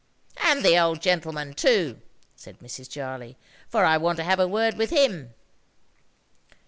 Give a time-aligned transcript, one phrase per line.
[0.37, 2.01] "And the old gentleman too,"
[2.35, 2.89] said Mrs.
[2.89, 3.37] Jarley;
[3.69, 5.35] "for I want to have a word with him.